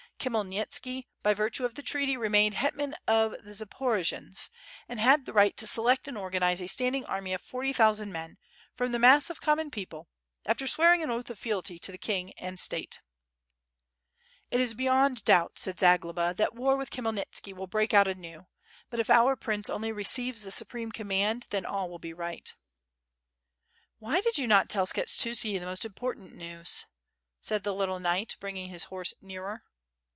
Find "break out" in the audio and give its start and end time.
17.65-18.07